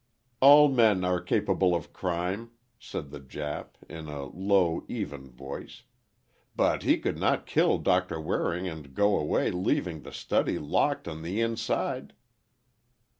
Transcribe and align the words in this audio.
"All 0.39 0.67
men 0.67 1.05
are 1.05 1.21
capable 1.21 1.75
of 1.75 1.93
crime," 1.93 2.49
said 2.79 3.11
the 3.11 3.19
Jap, 3.19 3.75
in 3.87 4.07
a 4.07 4.25
low, 4.25 4.83
even 4.87 5.29
voice, 5.29 5.83
"but 6.55 6.81
he 6.81 6.97
could 6.97 7.19
not 7.19 7.45
kill 7.45 7.77
Doctor 7.77 8.19
Waring 8.19 8.67
and 8.67 8.95
go 8.95 9.15
away 9.19 9.51
leaving 9.51 10.01
the 10.01 10.11
study 10.11 10.57
locked 10.57 11.07
on 11.07 11.21
the 11.21 11.39
inside." 11.39 12.15